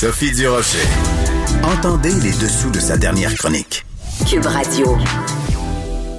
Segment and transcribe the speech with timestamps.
[0.00, 0.86] Sophie Durocher.
[1.64, 3.84] Entendez les dessous de sa dernière chronique.
[4.30, 4.96] Cube Radio.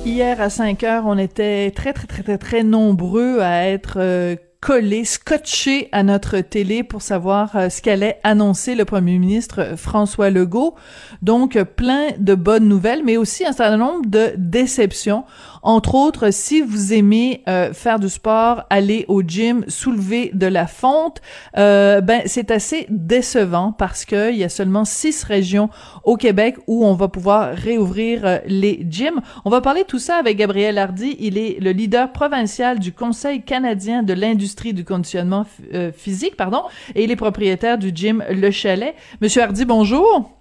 [0.06, 4.36] Hier à 5 heures, on était très, très, très, très, très nombreux à être euh,
[4.60, 9.78] collés, scotchés à notre télé pour savoir euh, ce qu'allait annoncer le premier ministre euh,
[9.78, 10.76] François Legault.
[11.22, 15.24] Donc, plein de bonnes nouvelles, mais aussi un certain nombre de déceptions.
[15.62, 20.68] Entre autres, si vous aimez euh, faire du sport, aller au gym, soulever de la
[20.68, 21.22] fonte,
[21.58, 25.70] euh, ben c'est assez décevant parce que il y a seulement six régions
[26.04, 29.22] au Québec où on va pouvoir réouvrir euh, les gyms.
[29.46, 31.18] On va parler tout ça avec Gabriel Hardy.
[31.20, 35.46] Il est le leader provincial du Conseil canadien de l'industrie du conditionnement
[35.94, 36.64] physique, pardon,
[36.96, 38.96] et il est propriétaire du gym Le Chalet.
[39.22, 40.32] Monsieur Hardy, bonjour.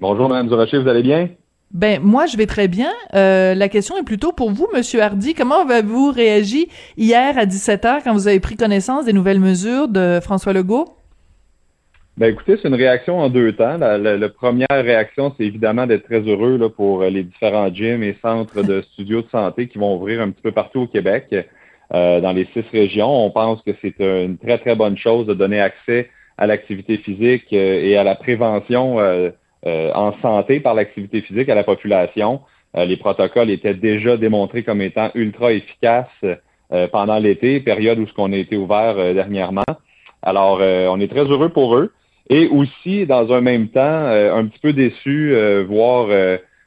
[0.00, 1.28] Bonjour, Madame Zuracher, vous allez bien?
[1.72, 2.90] Ben moi je vais très bien.
[3.14, 5.34] Euh, la question est plutôt pour vous, Monsieur Hardy.
[5.34, 6.68] Comment avez-vous réagi
[6.98, 10.88] hier à 17h quand vous avez pris connaissance des nouvelles mesures de François Legault?
[12.18, 13.78] Ben écoutez, c'est une réaction en deux temps.
[13.78, 18.62] La, première réaction, c'est évidemment d'être très heureux là, pour les différents gyms et centres
[18.62, 21.34] de studios de santé qui vont ouvrir un petit peu partout au Québec,
[21.94, 23.24] euh, dans les six régions.
[23.24, 27.46] On pense que c'est une très très bonne chose de donner accès à l'activité physique
[27.52, 28.98] euh, et à la prévention.
[29.00, 29.30] Euh, euh,
[29.64, 32.40] en santé par l'activité physique à la population.
[32.76, 36.06] Euh, les protocoles étaient déjà démontrés comme étant ultra efficaces
[36.72, 39.64] euh, pendant l'été, période où ce qu'on a été ouvert dernièrement.
[40.22, 41.92] Alors, on est très heureux pour eux.
[42.30, 45.34] Et aussi, dans un même temps, un petit peu déçu,
[45.66, 46.06] voire,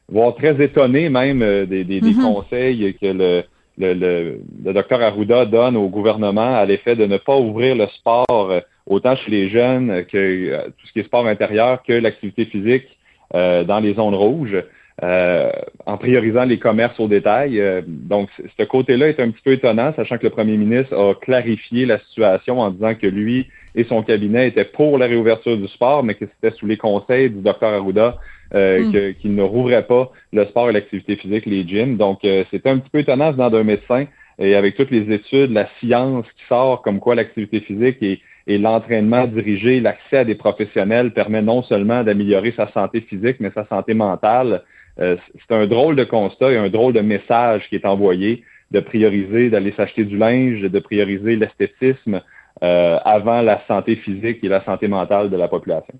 [0.09, 2.21] voire très étonné même des, des, des, mm-hmm.
[2.21, 3.43] conseils que le,
[3.77, 7.87] le, le, le, docteur Arruda donne au gouvernement à l'effet de ne pas ouvrir le
[7.87, 8.51] sport
[8.87, 12.85] autant chez les jeunes que euh, tout ce qui est sport intérieur que l'activité physique
[13.33, 14.63] euh, dans les zones rouges,
[15.03, 15.51] euh,
[15.85, 17.61] en priorisant les commerces au détail.
[17.85, 21.85] donc, ce côté-là est un petit peu étonnant, sachant que le premier ministre a clarifié
[21.85, 26.03] la situation en disant que lui et son cabinet étaient pour la réouverture du sport,
[26.03, 28.17] mais que c'était sous les conseils du docteur Arruda
[28.53, 29.15] euh, mm.
[29.15, 31.97] qu'il ne rouvrait pas le sport et l'activité physique, les gyms.
[31.97, 32.19] Donc,
[32.51, 34.05] c'était un petit peu étonnant venant d'un médecin
[34.37, 38.57] et avec toutes les études, la science qui sort comme quoi l'activité physique est et
[38.57, 43.65] l'entraînement dirigé, l'accès à des professionnels permet non seulement d'améliorer sa santé physique, mais sa
[43.65, 44.63] santé mentale.
[44.99, 48.79] Euh, c'est un drôle de constat et un drôle de message qui est envoyé de
[48.79, 52.21] prioriser, d'aller s'acheter du linge, de prioriser l'esthétisme
[52.63, 55.95] euh, avant la santé physique et la santé mentale de la population.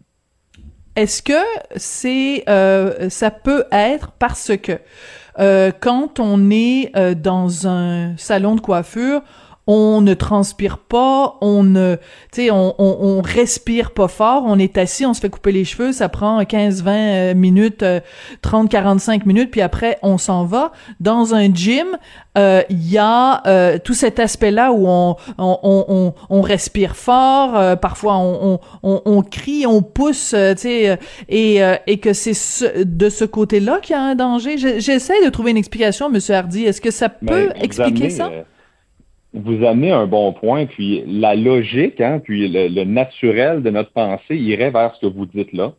[0.95, 1.43] Est-ce que
[1.75, 4.79] c'est euh, ça peut être parce que
[5.39, 9.21] euh, quand on est euh, dans un salon de coiffure,
[9.67, 11.95] on ne transpire pas, on ne,
[12.31, 15.51] tu sais, on, on, on, respire pas fort, on est assis, on se fait couper
[15.51, 17.83] les cheveux, ça prend 15, 20 euh, minutes,
[18.41, 20.71] 30, euh, 45 minutes, puis après on s'en va.
[20.99, 21.87] Dans un gym,
[22.37, 28.59] euh, il y a tout cet aspect-là où on, on, on, respire fort, parfois on,
[28.83, 30.99] on, crie, on pousse, tu sais,
[31.29, 32.35] et, et que c'est
[32.85, 34.57] de ce côté-là qu'il y a un danger.
[34.57, 36.65] J'essaie de trouver une explication, Monsieur Hardy.
[36.65, 38.29] Est-ce que ça ben, peut expliquer ça?
[39.35, 44.35] Vous amenez un bon point, puis la logique, hein, puis le, naturel de notre pensée
[44.35, 45.73] irait vers ce que vous dites là.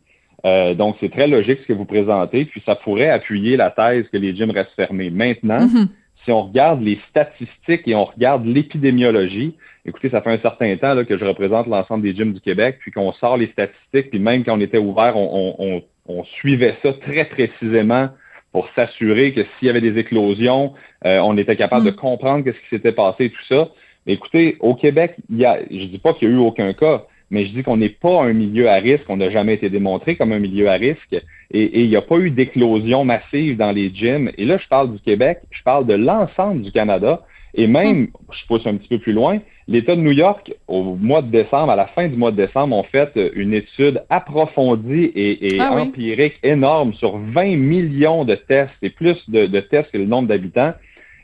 [0.45, 4.07] Euh, donc, c'est très logique ce que vous présentez, puis ça pourrait appuyer la thèse
[4.09, 5.09] que les gyms restent fermés.
[5.09, 5.87] Maintenant, mm-hmm.
[6.23, 10.93] si on regarde les statistiques et on regarde l'épidémiologie, écoutez, ça fait un certain temps
[10.93, 14.19] là, que je représente l'ensemble des gyms du Québec, puis qu'on sort les statistiques, puis
[14.19, 18.09] même quand on était ouvert, on, on, on suivait ça très précisément
[18.57, 20.73] pour s'assurer que s'il y avait des éclosions,
[21.05, 21.95] euh, on était capable de mm.
[21.95, 23.69] comprendre ce qui s'était passé et tout ça.
[24.07, 26.73] Mais écoutez, au Québec, il y a, je dis pas qu'il y a eu aucun
[26.73, 29.69] cas, mais je dis qu'on n'est pas un milieu à risque, on n'a jamais été
[29.69, 31.13] démontré comme un milieu à risque,
[31.51, 34.31] et, il n'y a pas eu d'éclosion massive dans les gyms.
[34.39, 37.21] Et là, je parle du Québec, je parle de l'ensemble du Canada,
[37.57, 38.07] et même, mm.
[38.31, 41.71] je pousse un petit peu plus loin, l'État de New York, au mois de décembre,
[41.71, 46.35] à la fin du mois de décembre, ont fait une étude approfondie et, ah empirique
[46.43, 50.73] énorme sur 20 millions de tests et plus de, tests que le nombre d'habitants.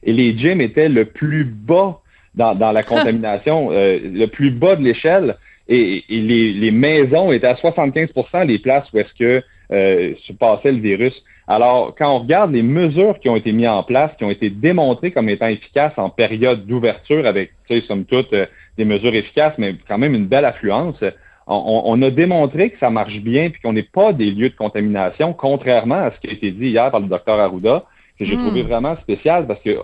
[0.04, 2.00] Et les gyms étaient le plus bas
[2.36, 5.38] dans, la contamination, euh, le plus bas de l'échelle.
[5.70, 10.80] Et, les, maisons étaient à 75% des places où est-ce que euh, se passait le
[10.80, 11.14] virus.
[11.48, 14.50] Alors, quand on regarde les mesures qui ont été mises en place, qui ont été
[14.50, 18.46] démontrées comme étant efficaces en période d'ouverture, avec, tu sais, somme toute, euh,
[18.78, 21.04] des mesures efficaces, mais quand même une belle affluence,
[21.46, 25.34] on, a démontré que ça marche bien puis qu'on n'est pas des lieux de contamination,
[25.34, 27.84] contrairement à ce qui a été dit hier par le docteur Arruda,
[28.18, 28.46] que j'ai hmm.
[28.46, 29.78] trouvé vraiment spécial parce que,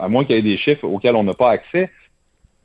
[0.00, 1.90] à moins qu'il y ait des chiffres auxquels on n'a pas accès,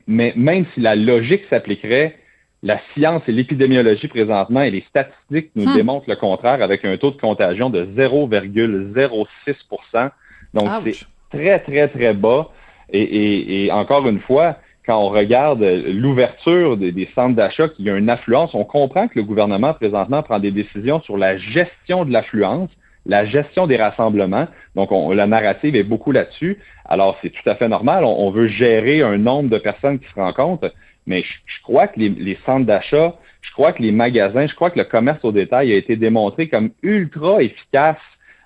[0.06, 2.16] mais même si la logique s'appliquerait,
[2.62, 5.74] la science et l'épidémiologie présentement et les statistiques nous hmm.
[5.74, 10.10] démontrent le contraire avec un taux de contagion de 0,06%
[10.52, 12.50] Donc, c'est très, très, très bas.
[12.92, 17.96] Et, et, encore une fois, quand on regarde l'ouverture des, centres d'achat, qu'il y a
[17.96, 22.12] une affluence, on comprend que le gouvernement présentement prend des décisions sur la gestion de
[22.12, 22.70] l'affluence,
[23.06, 24.48] la gestion des rassemblements.
[24.74, 26.58] Donc, on, la narrative est beaucoup là-dessus.
[26.84, 28.04] Alors, c'est tout à fait normal.
[28.04, 30.72] On, veut gérer un nombre de personnes qui se rencontrent,
[31.06, 34.78] mais je, crois que les, centres d'achat, je crois que les magasins, je crois que
[34.78, 37.96] le commerce au détail a été démontré comme ultra efficace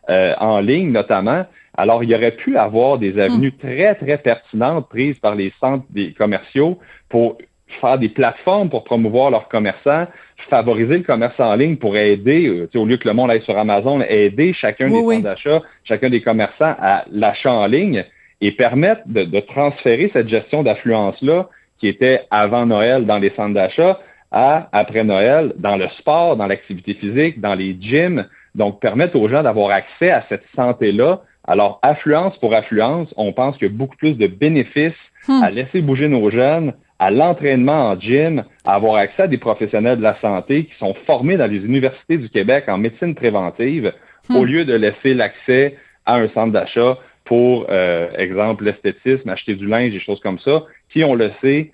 [0.09, 1.45] euh, en ligne notamment.
[1.77, 3.59] Alors, il y aurait pu avoir des avenues hmm.
[3.59, 6.79] très, très pertinentes prises par les centres des commerciaux
[7.09, 7.39] pour
[7.81, 10.07] faire des plateformes pour promouvoir leurs commerçants,
[10.49, 13.59] favoriser le commerce en ligne pour aider, euh, au lieu que le monde aille sur
[13.59, 18.05] Amazon, aider chacun des centres d'achat, chacun des commerçants à l'achat en ligne
[18.41, 21.49] et permettre de, de transférer cette gestion d'affluence-là
[21.79, 23.99] qui était avant Noël dans les centres d'achat
[24.31, 28.27] à après Noël dans le sport, dans l'activité physique, dans les gyms.
[28.55, 33.57] Donc, permettre aux gens d'avoir accès à cette santé-là alors, affluence pour affluence, on pense
[33.57, 34.93] qu'il y a beaucoup plus de bénéfices
[35.29, 35.43] hmm.
[35.43, 39.99] à laisser bouger nos jeunes, à l'entraînement en gym, à avoir accès à des professionnels
[39.99, 43.93] de la santé qui sont formés dans les universités du Québec en médecine préventive,
[44.29, 44.37] hmm.
[44.37, 49.67] au lieu de laisser l'accès à un centre d'achat pour, euh, exemple, l'esthétisme, acheter du
[49.67, 51.73] linge, des choses comme ça, qui, on le sait,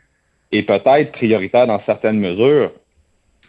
[0.53, 2.73] est peut-être prioritaire dans certaines mesures,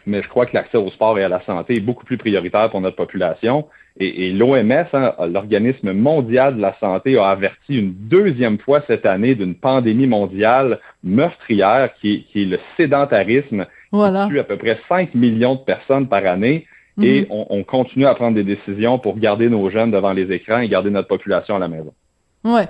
[0.06, 2.70] mais je crois que l'accès au sport et à la santé est beaucoup plus prioritaire
[2.70, 3.66] pour notre population.
[4.00, 9.34] Et, l'OMS, hein, l'organisme mondial de la santé, a averti une deuxième fois cette année
[9.34, 15.56] d'une pandémie mondiale meurtrière qui, est le sédentarisme, qui tue à peu près 5 millions
[15.56, 16.66] de personnes par année.
[17.00, 17.26] Et mhm.
[17.30, 20.68] on, on continue à prendre des décisions pour garder nos jeunes devant les écrans et
[20.68, 21.92] garder notre population à la maison.
[22.44, 22.68] Ouais,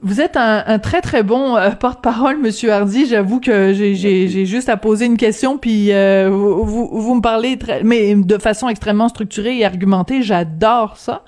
[0.00, 3.06] vous êtes un, très très bon euh, porte-parole, Monsieur Hardy.
[3.06, 7.84] J'avoue que j'ai juste à poser une question, puis euh, vous, vous, me parlez très,
[7.84, 10.22] mais de façon extrêmement structurée et argumentée.
[10.22, 11.22] J'adore ça.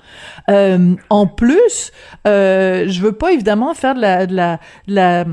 [0.49, 1.93] Euh, en plus,
[2.25, 4.59] je veux pas évidemment faire de la, de la,
[4.89, 5.25] de la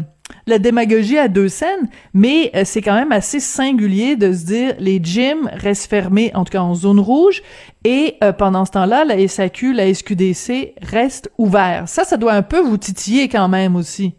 [0.46, 4.74] la démagogie à deux scènes, mais euh, c'est quand même assez singulier de se dire
[4.78, 7.42] les gyms restent fermés, en tout cas en zone rouge,
[7.84, 11.88] et euh, pendant ce temps-là, la SAQ, la SQDC restent ouverts.
[11.88, 14.14] Ça, ça doit un peu vous titiller quand même aussi.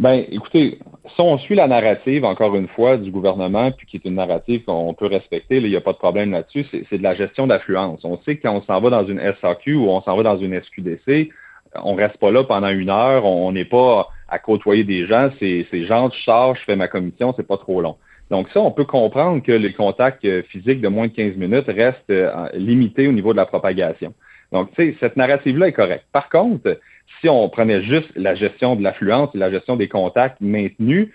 [0.00, 0.78] Ben, écoutez,
[1.14, 4.64] si on suit la narrative, encore une fois, du gouvernement, puis qui est une narrative
[4.64, 8.00] qu'on peut respecter, il n'y a pas de problème là-dessus, c'est de la gestion d'affluence.
[8.04, 10.38] On sait que quand on s'en va dans une SAQ ou on s'en va dans
[10.38, 11.30] une SQDC,
[11.74, 15.66] on reste pas là pendant une heure, on n'est pas à côtoyer des gens, c'est
[15.72, 17.96] gens, je sors, je fais ma commission, c'est pas trop long.
[18.30, 21.66] Donc ça, on peut comprendre que les contacts euh, physiques de moins de 15 minutes
[21.66, 24.14] restent euh, limités au niveau de la propagation.
[24.52, 26.06] Donc, tu sais, cette narrative-là est correcte.
[26.12, 26.78] Par contre,
[27.20, 31.08] si on prenait juste la gestion de l'affluence et la gestion des contacts maintenus,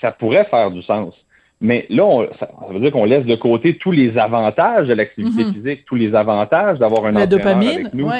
[0.00, 1.14] ça, pourrait faire du sens.
[1.62, 5.54] Mais là, ça, veut dire qu'on laisse de côté tous les avantages de l'activité mm-hmm.
[5.54, 8.10] physique, tous les avantages d'avoir un la dopamine, avec nous.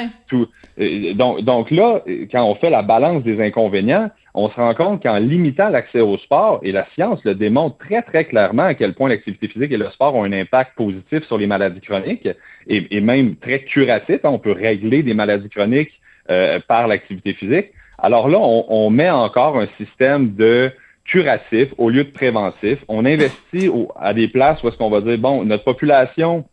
[0.79, 2.01] Euh, donc, donc là,
[2.31, 6.17] quand on fait la balance des inconvénients, on se rend compte qu'en limitant l'accès au
[6.17, 9.77] sport, et la science le démontre très, très clairement à quel point l'activité physique et
[9.77, 12.27] le sport ont un impact positif sur les maladies chroniques
[12.67, 14.19] et, même très curatif.
[14.23, 14.29] Hein.
[14.29, 15.93] on peut régler des maladies chroniques
[16.29, 17.67] euh, par l'activité physique.
[17.97, 20.71] Alors là, on, met encore un système de
[21.07, 22.79] curatif au lieu de préventif.
[22.87, 23.69] On investit
[23.99, 26.45] à des places où est-ce qu'on va dire, bon, notre population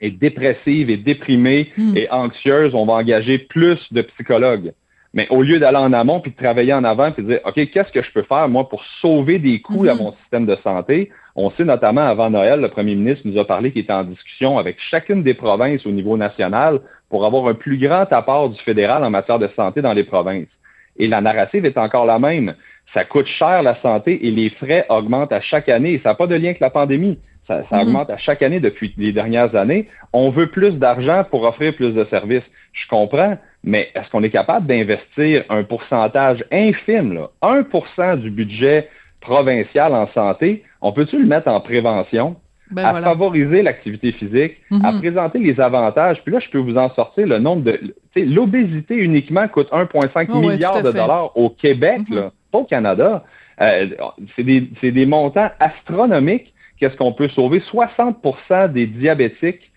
[0.00, 1.96] est dépressive et déprimée hmm.
[1.96, 4.72] et anxieuse, on va engager plus de psychologues.
[5.12, 7.54] Mais au lieu d'aller en amont puis de travailler en avant puis de dire, OK,
[7.54, 10.00] qu'est-ce que je peux faire, moi, pour sauver des coûts à mhm.
[10.00, 11.10] mon système de santé?
[11.34, 14.58] On sait notamment avant Noël, le premier ministre nous a parlé qu'il était en discussion
[14.58, 19.02] avec chacune des provinces au niveau national pour avoir un plus grand apport du fédéral
[19.02, 20.48] en matière de santé dans les provinces.
[20.96, 22.54] Et la narrative est encore la même.
[22.94, 25.94] Ça coûte cher la santé et les frais augmentent à chaque année.
[25.94, 27.18] Et ça n'a pas de lien avec la pandémie.
[27.46, 27.88] Ça, ça mhm.
[27.88, 29.88] augmente à chaque année depuis les dernières années.
[30.12, 32.44] On veut plus d'argent pour offrir plus de services.
[32.72, 38.88] Je comprends, mais est-ce qu'on est capable d'investir un pourcentage infime, là, 1 du budget
[39.20, 40.64] provincial en santé?
[40.80, 42.36] On peut-tu le mettre en prévention?
[42.70, 45.00] Ben à favoriser l'activité physique, à mhm.
[45.00, 46.22] présenter les avantages.
[46.22, 47.80] Puis là, je peux vous en sortir le nombre de...
[48.14, 52.16] L'obésité uniquement coûte 1,5 milliard de dollars au Québec, mhm.
[52.16, 53.24] là, pas au Canada.
[53.60, 53.88] Euh,
[54.36, 56.52] c'est des, des montants astronomiques.
[56.78, 57.60] Qu'est-ce qu'on peut sauver?
[57.60, 59.70] 60% des diabétiques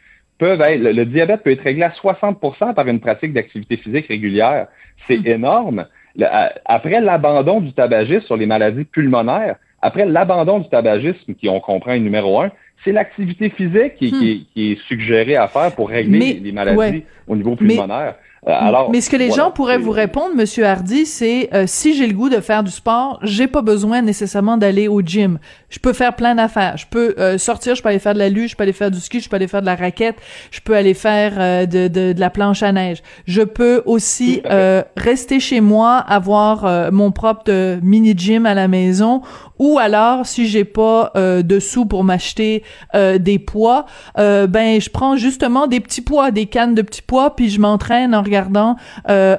[0.43, 4.67] le, diabète peut être réglé à 60% par une pratique d'activité physique régulière.
[5.07, 5.27] C'est hmm.
[5.27, 5.85] énorme.
[6.65, 11.95] après l'abandon du tabagisme sur les maladies pulmonaires, après l'abandon du tabagisme, qui on comprend
[11.97, 12.51] numéro un,
[12.83, 14.59] c'est l'activité physique qui, hmm.
[14.59, 18.15] est suggérée à faire pour régler les maladies au niveau pulmonaire.
[18.45, 22.07] Alors, mais ce que les gens pourraient vous répondre, Monsieur Hardy, c'est euh, si j'ai
[22.07, 25.39] le goût de faire du sport, j'ai pas besoin nécessairement d'aller au gym.
[25.69, 26.75] Je peux faire plein d'affaires.
[26.77, 28.91] Je peux euh, sortir, je peux aller faire de la luge, je peux aller faire
[28.91, 30.17] du ski, je peux aller faire de la raquette,
[30.51, 33.01] je peux aller faire de, de, de, la planche à neige.
[33.25, 34.41] Je peux aussi
[34.97, 39.21] rester chez moi, avoir mon propre mini gym à la maison
[39.59, 42.63] ou alors si j'ai pas euh, de sous pour m'acheter
[42.95, 43.85] euh, des poids,
[44.17, 47.61] euh, ben je prends justement des petits poids, des cannes de petits poids, puis je
[47.61, 48.75] m'entraîne en regardant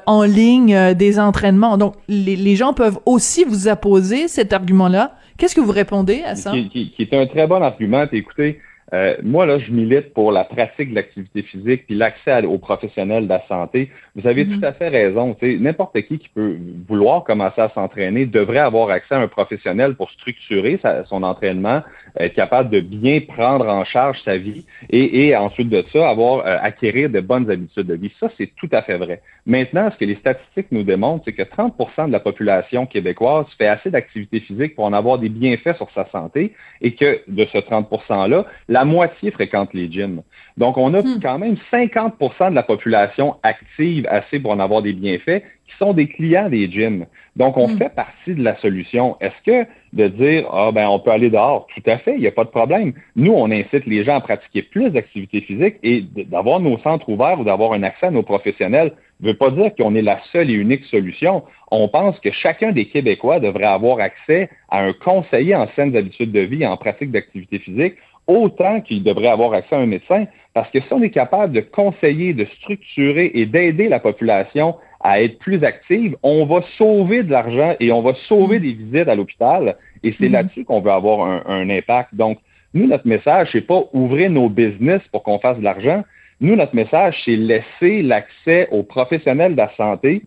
[0.06, 1.76] en ligne des entraînements.
[1.76, 5.14] Donc les, les, gens peuvent aussi vous apposer cet argument-là.
[5.38, 6.52] Qu'est-ce que vous répondez à ça?
[6.52, 8.06] qui, qui, qui, est un très bon argument.
[8.12, 8.60] Écoutez,
[8.94, 13.24] euh, moi, là, je milite pour la pratique de l'activité physique puis l'accès aux professionnels
[13.24, 13.90] de la santé.
[14.14, 14.60] Vous avez mm-hmm.
[14.60, 15.36] tout à fait raison.
[15.42, 16.56] N'importe qui qui peut
[16.88, 21.82] vouloir commencer à s'entraîner devrait avoir accès à un professionnel pour structurer son entraînement,
[22.18, 26.46] être capable de bien prendre en charge sa vie et, et ensuite de ça, avoir
[26.46, 28.12] euh, acquérir de bonnes habitudes de vie.
[28.20, 29.22] Ça, c'est tout à fait vrai.
[29.46, 33.66] Maintenant, ce que les statistiques nous démontrent, c'est que 30% de la population québécoise fait
[33.66, 37.58] assez d'activité physique pour en avoir des bienfaits sur sa santé et que de ce
[37.58, 40.22] 30 %-là, la moitié fréquente les gyms.
[40.56, 41.20] Donc, on a hmm.
[41.22, 45.92] quand même 50% de la population active assez pour en avoir des bienfaits qui sont
[45.92, 47.06] des clients des gyms.
[47.36, 47.78] Donc, on hmm.
[47.78, 49.16] fait partie de la solution.
[49.20, 52.26] Est-ce que de dire, ah ben, on peut aller dehors, tout à fait, il n'y
[52.26, 52.92] a pas de problème.
[53.16, 57.40] Nous, on incite les gens à pratiquer plus d'activités physiques et d'avoir nos centres ouverts
[57.40, 60.50] ou d'avoir un accès à nos professionnels ne veut pas dire qu'on est la seule
[60.50, 61.44] et unique solution.
[61.70, 66.32] On pense que chacun des Québécois devrait avoir accès à un conseiller en saines habitudes
[66.32, 67.94] de vie, en pratique d'activité physique,
[68.26, 71.61] autant qu'il devrait avoir accès à un médecin, parce que si on est capable de
[71.61, 77.31] conseiller, de structurer et d'aider la population à être plus active, on va sauver de
[77.31, 79.76] l'argent et on va sauver des visites à l'hôpital.
[80.02, 80.33] Et c'est mm-hmm.
[80.33, 82.14] là-dessus qu'on veut avoir un, un, impact.
[82.14, 82.38] Donc,
[82.73, 86.04] nous, notre message, c'est pas ouvrir nos business pour qu'on fasse de l'argent.
[86.40, 90.23] Nous, notre message, c'est laisser l'accès aux professionnels de la santé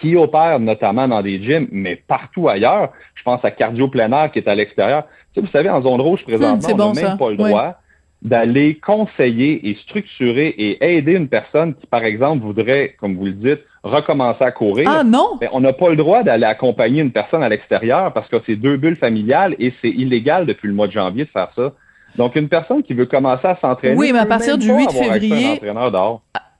[0.00, 2.92] qui opèrent notamment dans des gyms, mais partout ailleurs.
[3.14, 5.04] Je pense à Cardio Plein Air qui est à l'extérieur.
[5.32, 7.74] Tu sais, vous savez, en zone rouge présentement, on n'a même pas le droit
[8.22, 13.32] d'aller conseiller et structurer et aider une personne qui, par exemple, voudrait, comme vous le
[13.32, 14.90] dites, recommencer à courir.
[14.90, 15.36] Ah non!
[15.40, 18.56] Mais on n'a pas le droit d'aller accompagner une personne à l'extérieur parce que c'est
[18.56, 21.72] deux bulles familiales et c'est illégal depuis le mois de janvier de faire ça.
[22.16, 23.96] Donc, une personne qui veut commencer à s'entraîner.
[23.96, 25.60] Oui, mais à partir du 8 février.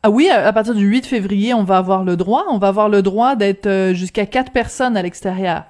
[0.03, 2.45] Ah oui, à, partir du 8 février, on va avoir le droit.
[2.51, 5.65] On va avoir le droit d'être euh, jusqu'à quatre personnes à l'extérieur.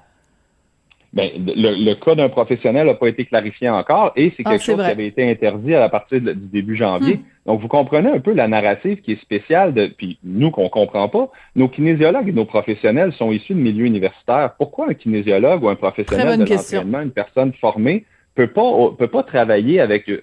[1.13, 4.75] Ben, le, cas d'un professionnel n'a pas été clarifié encore et c'est ah, quelque chose
[4.75, 7.15] qui avait été interdit à la partir du début janvier.
[7.15, 7.21] Hmm.
[7.47, 11.07] Donc, vous comprenez un peu la narrative qui est spéciale, de, puis nous qu'on comprend
[11.07, 14.53] pas, nos kinésiologues et nos professionnels sont issus de milieux universitaires.
[14.57, 18.05] Pourquoi un kinésiologue ou un professionnel de l'entraînement, une personne formée,
[18.35, 20.19] peut pas peut pas travailler avec euh,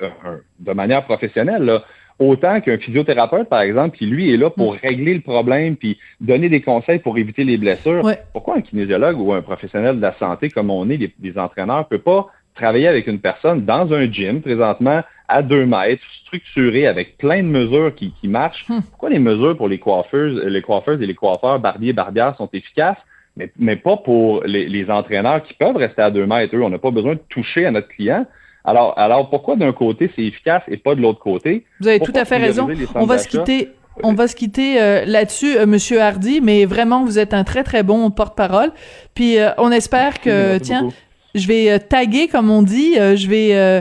[0.61, 1.83] de manière professionnelle là,
[2.19, 4.79] autant qu'un physiothérapeute par exemple qui lui est là pour mm.
[4.83, 8.09] régler le problème puis donner des conseils pour éviter les blessures.
[8.33, 11.99] Pourquoi un kinésiologue ou un professionnel de la santé comme on est des, entraîneurs peut
[11.99, 17.43] pas travailler avec une personne dans un gym présentement à deux mètres, structuré avec plein
[17.43, 18.69] de mesures qui, qui marchent?
[18.69, 18.81] Mm.
[18.91, 22.99] Pourquoi les mesures pour les coiffeuses, les coiffeuses et les coiffeurs, barbiers, barbières sont efficaces?
[23.37, 26.55] mais, mais pas pour les, les, entraîneurs qui peuvent rester à deux mètres?
[26.55, 28.27] Eux, on n'a pas besoin de toucher à notre client.
[28.65, 31.65] Alors, alors pourquoi d'un côté c'est efficace et pas de l'autre côté?
[31.81, 32.69] Vous avez tout à fait raison.
[32.95, 33.71] On va se quitter.
[34.03, 37.63] On va se quitter euh, là-dessus, euh, Monsieur Hardy, mais vraiment vous êtes un très
[37.63, 38.73] très bon porte-parole.
[39.15, 40.89] Puis euh, on espère que, tiens,
[41.35, 43.81] je vais euh, taguer, comme on dit, euh, je vais euh,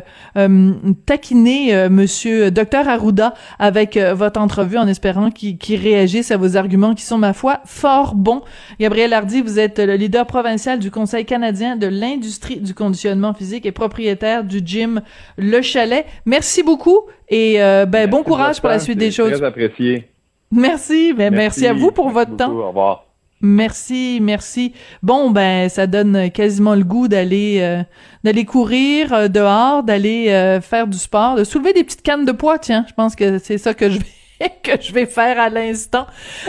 [1.05, 7.03] taquiner Monsieur Docteur Arruda avec votre entrevue en espérant qu'il réagisse à vos arguments qui
[7.03, 8.41] sont, ma foi, fort bons.
[8.79, 13.65] Gabriel Hardy, vous êtes le leader provincial du Conseil canadien de l'industrie du conditionnement physique
[13.65, 15.01] et propriétaire du gym
[15.37, 16.05] Le Chalet.
[16.25, 19.31] Merci beaucoup et ben, bon courage pour la suite des choses.
[19.31, 20.09] Très apprécié.
[20.51, 22.51] Merci, ben, merci, merci à vous pour votre temps.
[22.51, 23.02] Au revoir.
[23.45, 24.73] Merci, merci.
[25.01, 27.83] Bon, ben, ça donne quasiment le goût d'aller euh,
[28.23, 32.31] d'aller courir euh, dehors, d'aller euh, faire du sport, de soulever des petites cannes de
[32.31, 32.57] poids.
[32.57, 34.05] Tiens, je pense que c'est ça que je vais
[34.63, 36.05] que je vais faire à l'instant.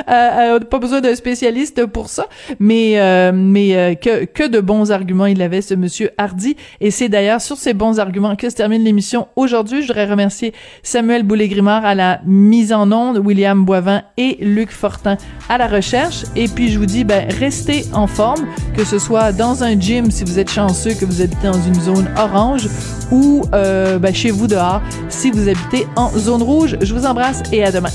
[0.09, 2.27] Euh, euh, pas besoin d'un spécialiste pour ça,
[2.59, 6.91] mais euh, mais euh, que que de bons arguments il avait ce monsieur Hardy et
[6.91, 9.83] c'est d'ailleurs sur ces bons arguments que se termine l'émission aujourd'hui.
[9.83, 15.17] Je voudrais remercier Samuel Boulay-Grimard à la mise en onde, William Boivin et Luc Fortin
[15.49, 19.33] à la recherche et puis je vous dis ben restez en forme que ce soit
[19.33, 22.69] dans un gym si vous êtes chanceux que vous habitez dans une zone orange
[23.11, 26.77] ou ben, chez vous dehors si vous habitez en zone rouge.
[26.81, 27.91] Je vous embrasse et à demain.